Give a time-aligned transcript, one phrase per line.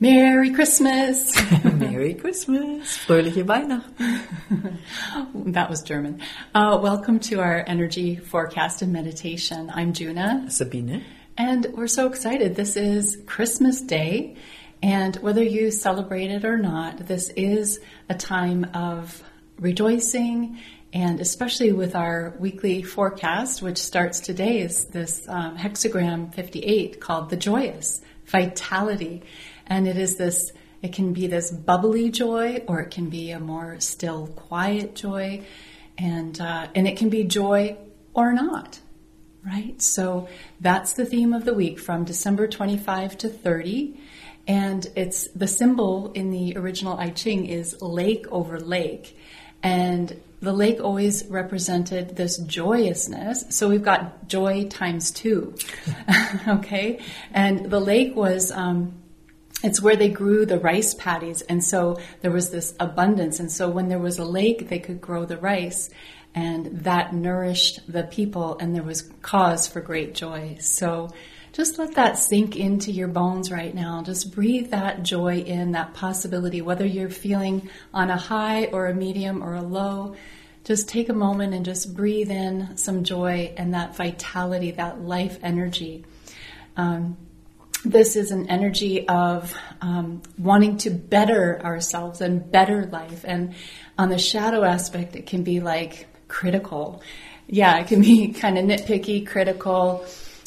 [0.00, 1.34] Merry Christmas!
[1.64, 2.98] Merry Christmas!
[2.98, 4.78] Fröhliche Weihnachten!
[5.52, 6.20] that was German.
[6.54, 9.72] Uh, welcome to our energy forecast and meditation.
[9.74, 10.52] I'm Juna.
[10.52, 11.04] Sabine.
[11.36, 12.54] And we're so excited.
[12.54, 14.36] This is Christmas Day.
[14.84, 19.20] And whether you celebrate it or not, this is a time of
[19.58, 20.60] rejoicing
[20.92, 27.30] and especially with our weekly forecast, which starts today, is this um, hexagram 58 called
[27.30, 29.22] the joyous vitality.
[29.68, 33.40] And it is this, it can be this bubbly joy or it can be a
[33.40, 35.44] more still, quiet joy.
[35.96, 37.76] And, uh, and it can be joy
[38.14, 38.80] or not,
[39.44, 39.80] right?
[39.80, 40.28] So
[40.60, 44.00] that's the theme of the week from December 25 to 30.
[44.46, 49.16] And it's the symbol in the original I Ching is lake over lake.
[49.62, 53.44] And the lake always represented this joyousness.
[53.50, 55.54] So we've got joy times two.
[56.48, 57.00] okay.
[57.32, 58.94] And the lake was, um,
[59.62, 61.42] it's where they grew the rice paddies.
[61.42, 63.40] And so there was this abundance.
[63.40, 65.90] And so when there was a lake, they could grow the rice
[66.34, 70.56] and that nourished the people and there was cause for great joy.
[70.60, 71.08] So
[71.52, 74.02] just let that sink into your bones right now.
[74.02, 78.94] Just breathe that joy in, that possibility, whether you're feeling on a high or a
[78.94, 80.14] medium or a low.
[80.62, 85.38] Just take a moment and just breathe in some joy and that vitality, that life
[85.42, 86.04] energy.
[86.76, 87.16] Um,
[87.84, 93.24] this is an energy of um, wanting to better ourselves and better life.
[93.24, 93.54] And
[93.96, 97.02] on the shadow aspect, it can be like critical.
[97.46, 100.04] Yeah, it can be kind of nitpicky, critical,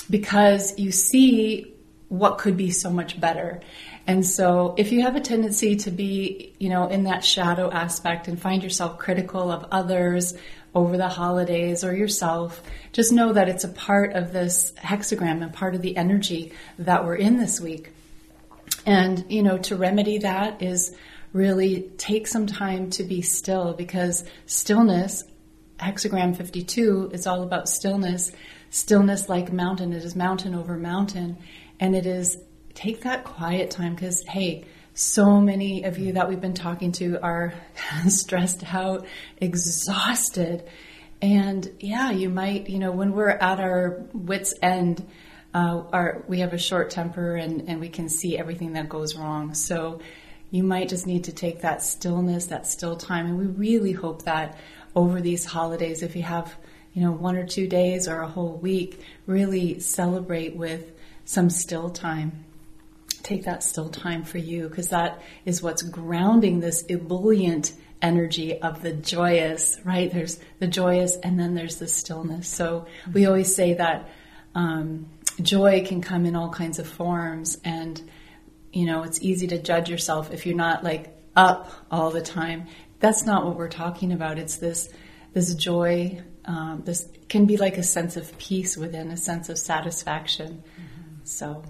[0.10, 1.74] because you see
[2.10, 3.62] what could be so much better.
[4.08, 8.28] And so if you have a tendency to be, you know, in that shadow aspect
[8.28, 10.34] and find yourself critical of others
[10.74, 12.62] over the holidays or yourself,
[12.94, 17.06] just know that it's a part of this hexagram and part of the energy that
[17.06, 17.92] we're in this week.
[18.86, 20.96] And, you know, to remedy that is
[21.34, 25.24] really take some time to be still because stillness,
[25.80, 28.32] hexagram 52, is all about stillness.
[28.70, 31.38] Stillness like mountain, it is mountain over mountain.
[31.80, 32.38] And it is
[32.74, 37.20] take that quiet time because, hey, so many of you that we've been talking to
[37.22, 37.54] are
[38.08, 39.06] stressed out,
[39.38, 40.64] exhausted.
[41.22, 45.06] And yeah, you might, you know, when we're at our wits' end,
[45.54, 49.16] uh, our, we have a short temper and, and we can see everything that goes
[49.16, 49.54] wrong.
[49.54, 50.02] So
[50.50, 53.28] you might just need to take that stillness, that still time.
[53.28, 54.58] And we really hope that
[54.96, 56.54] over these holidays, if you have,
[56.94, 60.92] you know, one or two days or a whole week, really celebrate with
[61.24, 62.46] some still time
[63.24, 68.82] take that still time for you because that is what's grounding this ebullient energy of
[68.82, 70.12] the joyous, right?
[70.12, 72.48] There's the joyous and then there's the stillness.
[72.48, 74.10] So we always say that
[74.56, 75.08] um,
[75.42, 78.02] joy can come in all kinds of forms and
[78.74, 82.68] you know, it's easy to judge yourself if you're not like up all the time.
[83.00, 84.38] That's not what we're talking about.
[84.40, 84.90] It's this
[85.34, 86.22] this joy.
[86.46, 90.64] Um, this can be like a sense of peace within, a sense of satisfaction.
[90.64, 91.26] Mm-hmm.
[91.26, 91.64] So.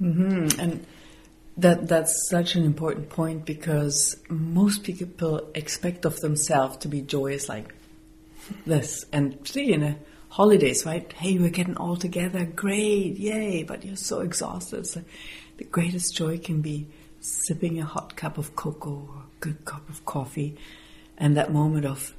[0.00, 0.60] Mm-hmm.
[0.60, 0.86] And
[1.56, 7.48] that that's such an important point because most people expect of themselves to be joyous
[7.48, 7.74] like
[8.64, 9.96] this, and see in a
[10.30, 11.12] holidays, right?
[11.12, 13.62] Hey, we're getting all together, great, yay!
[13.62, 14.86] But you're so exhausted.
[14.86, 15.02] So
[15.58, 16.86] the greatest joy can be
[17.20, 20.56] sipping a hot cup of cocoa or a good cup of coffee,
[21.18, 22.14] and that moment of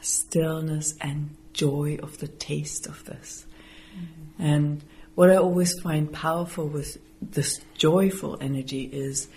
[0.00, 3.44] stillness and joy of the taste of this,
[3.94, 4.42] mm-hmm.
[4.42, 4.82] and
[5.14, 9.28] what I always find powerful with this joyful energy is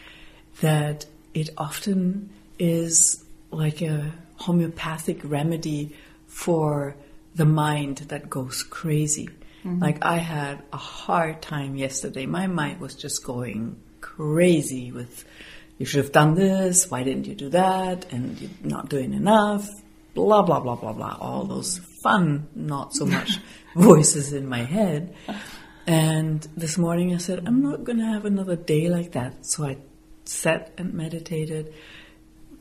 [0.61, 5.95] that it often is like a homeopathic remedy
[6.27, 6.95] for
[7.35, 9.29] the mind that goes crazy.
[9.65, 9.79] Mm-hmm.
[9.81, 12.25] Like I had a hard time yesterday.
[12.25, 15.25] My mind was just going crazy with,
[15.77, 19.67] you should have done this, why didn't you do that, and you're not doing enough,
[20.13, 21.17] blah, blah, blah, blah, blah.
[21.19, 23.39] All those fun, not so much
[23.75, 25.13] voices in my head.
[25.88, 29.46] And this morning I said, I'm not going to have another day like that.
[29.46, 29.78] So I
[30.26, 31.73] sat and meditated,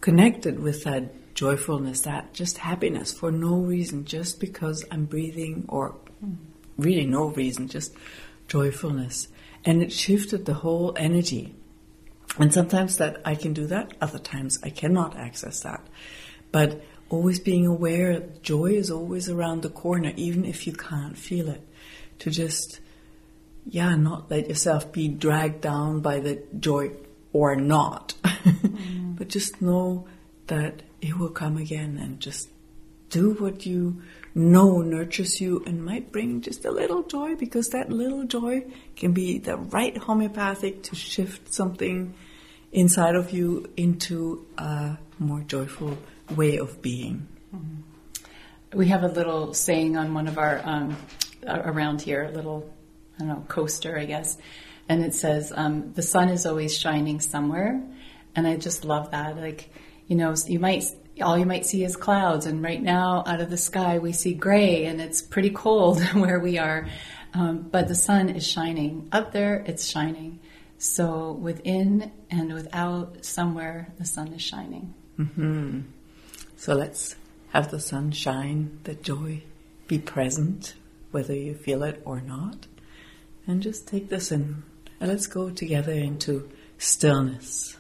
[0.01, 5.97] connected with that joyfulness, that just happiness for no reason, just because I'm breathing, or
[6.77, 7.95] really no reason, just
[8.47, 9.29] joyfulness.
[9.65, 11.55] And it shifted the whole energy.
[12.39, 15.87] And sometimes that I can do that, other times I cannot access that.
[16.53, 21.49] But always being aware joy is always around the corner, even if you can't feel
[21.49, 21.67] it.
[22.21, 22.81] To just
[23.67, 26.93] yeah, not let yourself be dragged down by the joy
[27.33, 29.17] or not, mm.
[29.17, 30.07] but just know
[30.47, 32.49] that it will come again and just
[33.11, 34.03] do what you
[34.35, 38.65] know nurtures you and might bring just a little joy because that little joy
[38.97, 42.13] can be the right homeopathic to shift something
[42.73, 45.97] inside of you into a more joyful
[46.35, 47.27] way of being.
[47.55, 48.79] Mm-hmm.
[48.79, 50.97] We have a little saying on one of our um,
[51.47, 52.69] around here, a little
[53.17, 54.37] I don't know coaster, I guess,
[54.89, 57.83] and it says um, the sun is always shining somewhere,
[58.35, 59.37] and I just love that.
[59.37, 59.71] Like
[60.09, 60.85] you know, you might
[61.23, 64.35] all you might see is clouds, and right now out of the sky we see
[64.35, 66.87] gray, and it's pretty cold where we are.
[67.33, 70.41] Um, but the sun is shining up there; it's shining.
[70.79, 74.93] So within and without, somewhere the sun is shining.
[75.19, 75.81] Mm-hmm.
[76.57, 77.17] So let's
[77.53, 79.43] have the sun shine, the joy
[79.87, 80.75] be present,
[81.11, 82.67] whether you feel it or not,
[83.47, 84.63] and just take this in.
[85.01, 86.49] And let's go together into
[86.79, 87.77] stillness.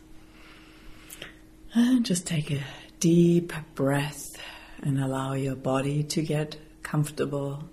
[1.74, 2.62] And just take a
[3.00, 4.36] deep breath
[4.82, 7.68] and allow your body to get comfortable.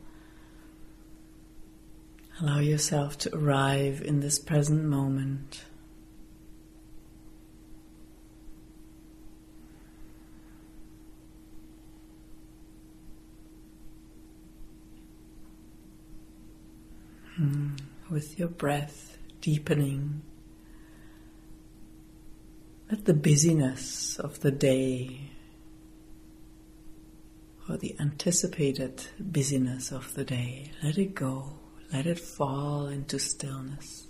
[2.42, 5.64] Allow yourself to arrive in this present moment.
[17.42, 17.70] Hmm.
[18.12, 20.22] With your breath deepening
[22.92, 25.32] let the busyness of the day
[27.68, 31.58] or the anticipated busyness of the day, let it go.
[31.92, 34.08] Let it fall into stillness.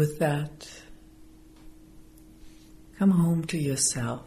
[0.00, 0.66] With that,
[2.98, 4.22] come home to yourself.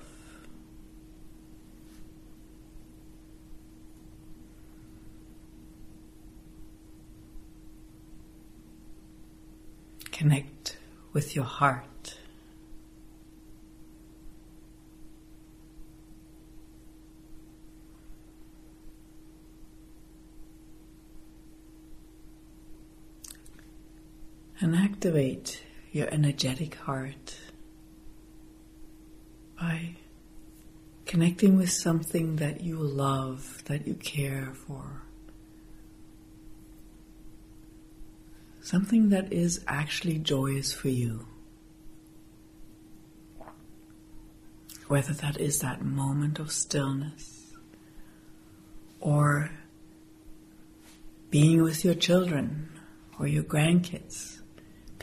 [10.12, 10.78] Connect
[11.12, 12.18] with your heart.
[24.64, 25.62] and activate
[25.92, 27.36] your energetic heart
[29.60, 29.98] by
[31.06, 35.02] connecting with something that you love, that you care for.
[38.62, 41.28] Something that is actually joyous for you.
[44.88, 47.52] Whether that is that moment of stillness
[49.02, 49.52] or
[51.30, 52.70] being with your children
[53.20, 54.40] or your grandkids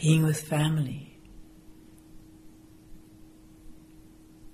[0.01, 1.15] being with family,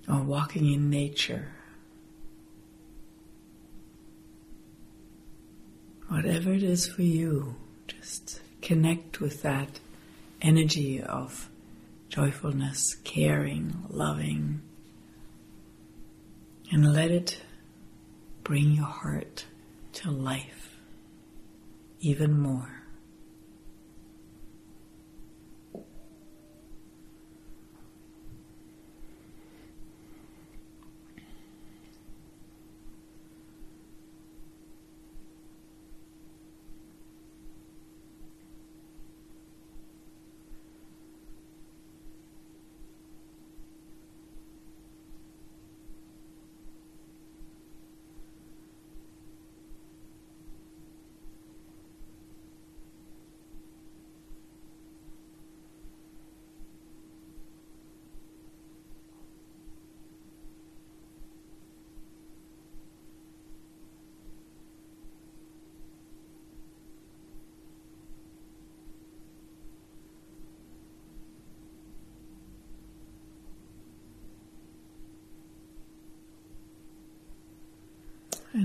[0.09, 1.47] or walking in nature.
[6.09, 7.55] Whatever it is for you,
[7.87, 9.79] just connect with that
[10.41, 11.49] energy of
[12.09, 14.61] joyfulness, caring, loving,
[16.71, 17.41] and let it
[18.43, 19.45] bring your heart
[19.93, 20.77] to life
[22.01, 22.86] even more.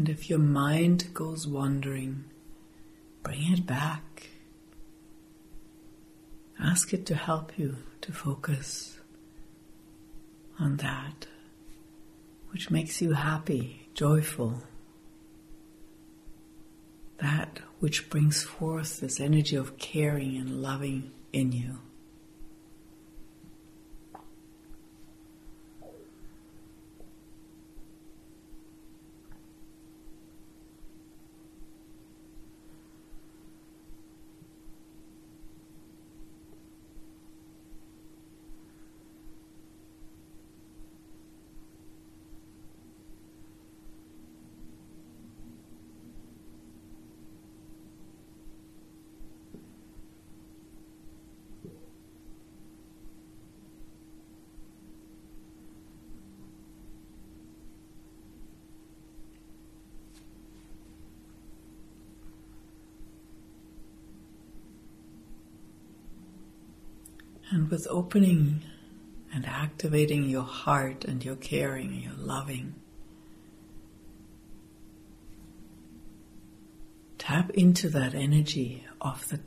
[0.02, 2.24] And if your mind goes wandering,
[3.22, 4.30] bring it back.
[6.58, 8.98] Ask it to help you to focus
[10.58, 11.28] on that
[12.50, 14.64] which makes you happy, joyful.
[17.18, 21.78] That which brings forth this energy of caring and loving in you.
[67.52, 68.62] And with opening
[69.34, 72.74] and activating your heart and your caring and your loving,
[77.18, 79.38] tap into that energy of the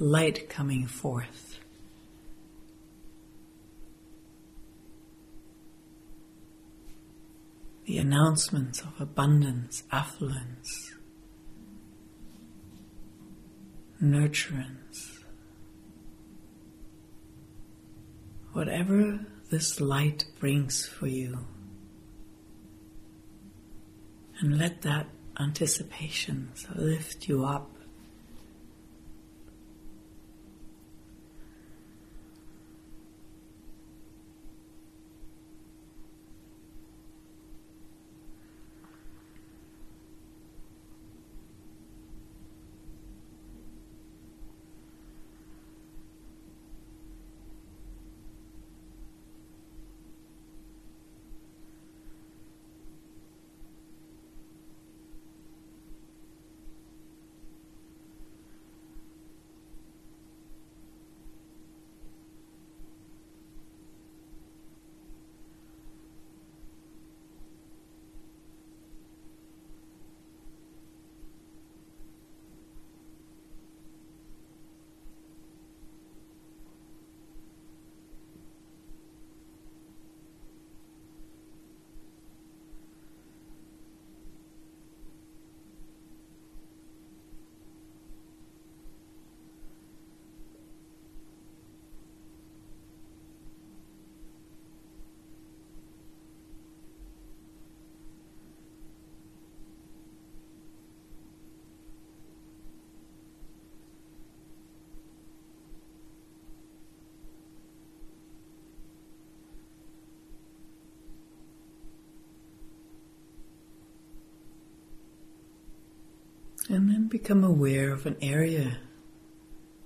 [0.00, 1.60] light coming forth.
[7.86, 10.94] The announcements of abundance, affluence,
[14.02, 15.21] nurturance.
[18.52, 21.46] Whatever this light brings for you.
[24.40, 25.06] And let that
[25.38, 27.71] anticipation lift you up
[116.72, 118.78] And then become aware of an area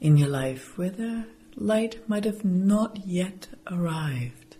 [0.00, 1.26] in your life where the
[1.56, 4.56] light might have not yet arrived,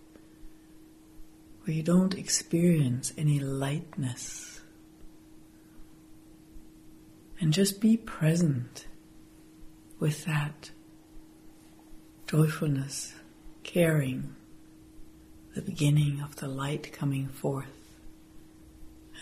[1.63, 4.59] where you don't experience any lightness.
[7.39, 8.87] And just be present
[9.97, 10.71] with that
[12.27, 13.13] joyfulness,
[13.63, 14.35] caring,
[15.55, 17.95] the beginning of the light coming forth.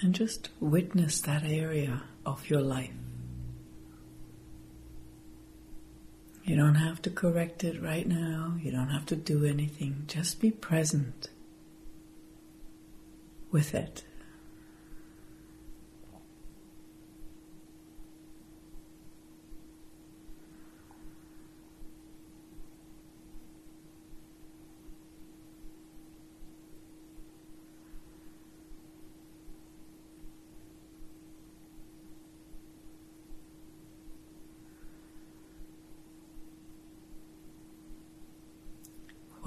[0.02, 2.92] And just witness that area of your life.
[6.44, 8.56] You don't have to correct it right now.
[8.62, 10.04] You don't have to do anything.
[10.08, 11.30] Just be present
[13.52, 14.04] with it.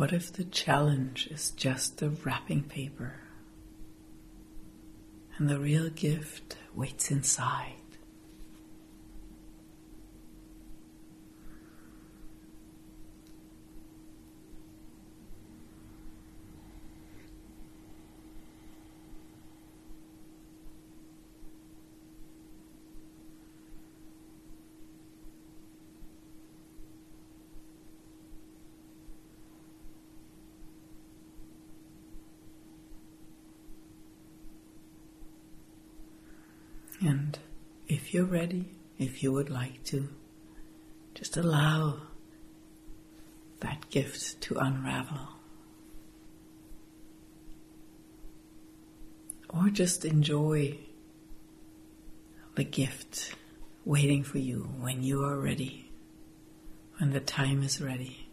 [0.08, 3.16] What if the challenge is just the wrapping paper
[5.36, 7.74] and the real gift waits inside?
[37.00, 37.38] And
[37.86, 38.66] if you're ready,
[38.98, 40.08] if you would like to,
[41.14, 42.00] just allow
[43.60, 45.28] that gift to unravel.
[49.48, 50.78] Or just enjoy
[52.54, 53.34] the gift
[53.84, 55.90] waiting for you when you are ready,
[56.98, 58.27] when the time is ready.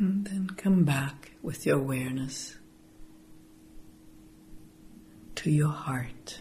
[0.00, 2.56] And then come back with your awareness
[5.34, 6.40] to your heart,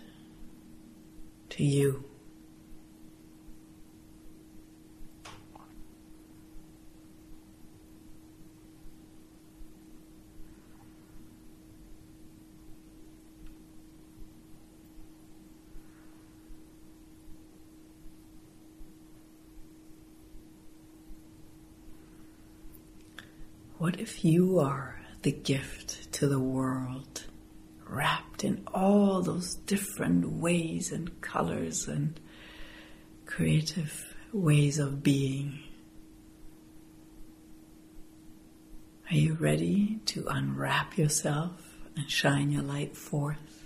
[1.49, 2.08] to you.
[23.79, 27.23] What if you are the gift to the world,
[27.87, 32.19] wrapped in all those different ways and colors and
[33.25, 35.59] creative ways of being?
[39.09, 43.63] Are you ready to unwrap yourself and shine your light forth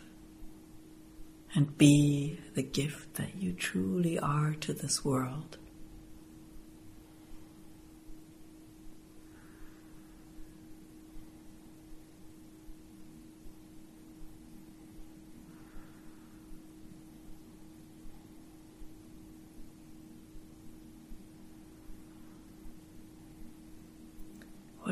[1.55, 5.57] and be the gift that you truly are to this world?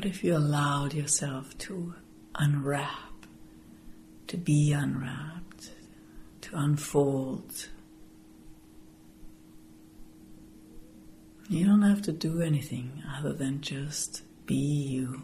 [0.01, 1.93] What if you allowed yourself to
[2.33, 3.27] unwrap,
[4.29, 5.69] to be unwrapped,
[6.41, 7.69] to unfold?
[11.47, 15.21] You don't have to do anything other than just be you.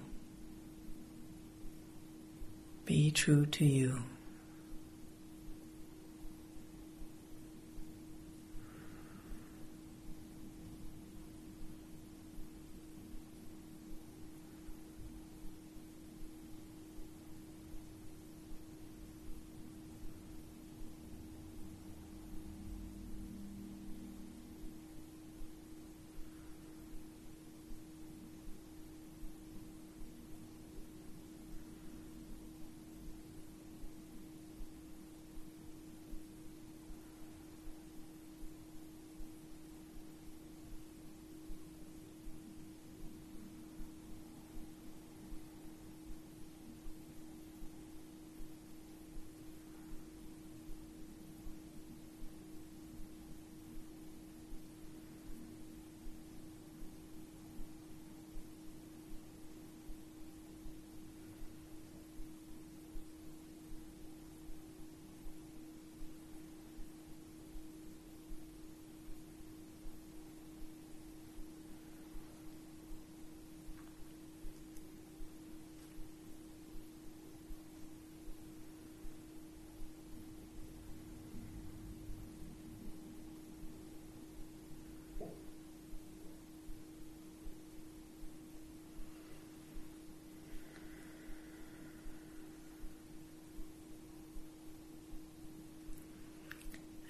[2.86, 4.04] Be true to you.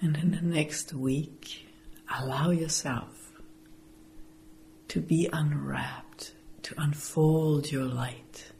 [0.08, 1.66] And in the next week,
[2.18, 3.42] allow yourself
[4.88, 8.52] to be unwrapped, to unfold your light,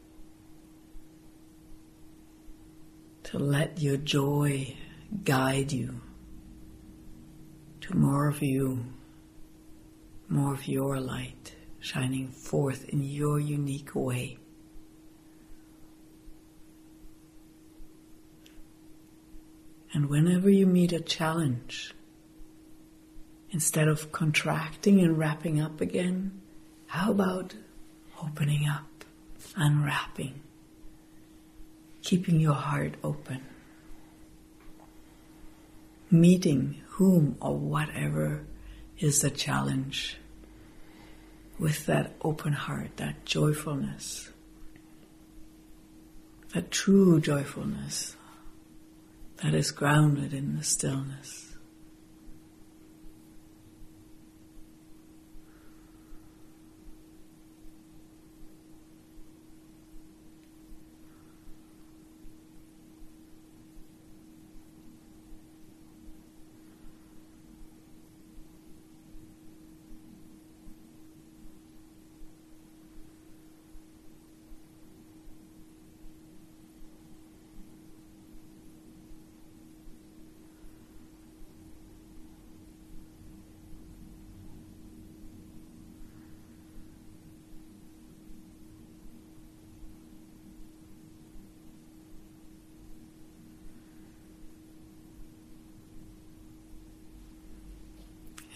[3.23, 4.75] to let your joy
[5.23, 6.01] guide you
[7.81, 8.85] to more of you,
[10.27, 14.37] more of your light shining forth in your unique way.
[19.99, 21.93] And whenever you meet a challenge,
[23.51, 26.39] instead of contracting and wrapping up again,
[26.87, 27.55] how about
[28.23, 29.03] opening up,
[29.57, 30.39] unwrapping,
[32.01, 33.41] keeping your heart open,
[36.09, 38.45] meeting whom or whatever
[38.99, 40.15] is the challenge
[41.59, 44.31] with that open heart, that joyfulness,
[46.53, 48.15] that true joyfulness
[49.43, 51.48] that is grounded in the stillness.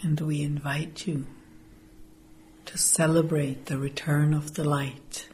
[0.03, 1.25] And we invite you
[2.65, 5.29] to celebrate the return of the light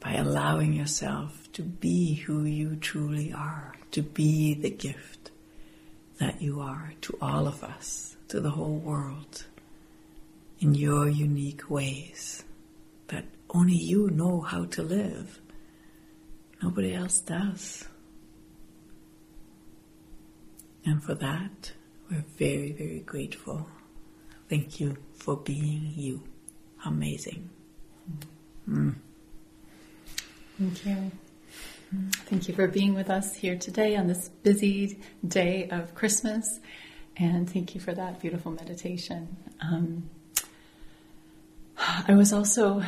[0.00, 5.30] by allowing yourself to be who you truly are, to be the gift
[6.18, 9.46] that you are to all of us, to the whole world,
[10.60, 12.44] in your unique ways
[13.08, 15.40] that only you know how to live.
[16.62, 17.88] Nobody else does.
[20.84, 21.72] And for that,
[22.10, 23.66] we're very, very grateful.
[24.48, 26.22] Thank you for being you.
[26.84, 27.48] Amazing.
[28.68, 28.94] Mm.
[30.58, 31.10] Thank you.
[32.26, 36.60] Thank you for being with us here today on this busy day of Christmas.
[37.16, 39.36] And thank you for that beautiful meditation.
[39.60, 40.10] Um,
[41.78, 42.82] I was also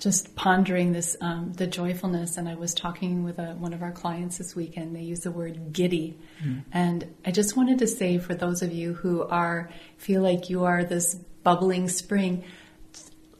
[0.00, 3.92] just pondering this, um, the joyfulness, and I was talking with a, one of our
[3.92, 4.96] clients this weekend.
[4.96, 6.64] They use the word giddy, mm.
[6.72, 10.64] and I just wanted to say for those of you who are feel like you
[10.64, 12.44] are this bubbling spring,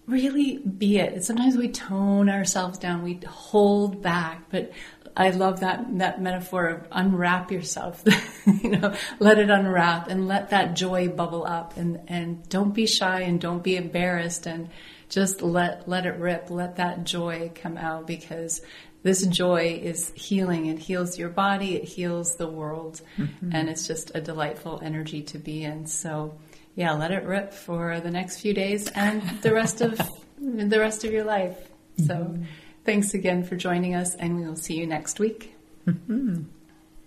[0.06, 1.24] really be it.
[1.24, 4.70] Sometimes we tone ourselves down, we hold back, but
[5.16, 8.04] I love that that metaphor of unwrap yourself.
[8.62, 12.86] you know, let it unwrap and let that joy bubble up and and don't be
[12.86, 14.68] shy and don't be embarrassed and
[15.10, 16.50] just let let it rip.
[16.50, 18.62] Let that joy come out because
[19.02, 20.66] this joy is healing.
[20.66, 23.50] It heals your body, it heals the world, mm-hmm.
[23.52, 25.86] and it's just a delightful energy to be in.
[25.86, 26.38] So
[26.76, 30.00] yeah, let it rip for the next few days and the rest of
[30.38, 31.58] the rest of your life.
[31.98, 32.44] So mm-hmm.
[32.84, 35.54] thanks again for joining us, and we will see you next week.
[35.86, 36.42] Mm-hmm.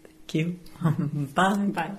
[0.04, 0.60] Thank you.
[1.34, 1.56] Bye.
[1.56, 1.92] Bye.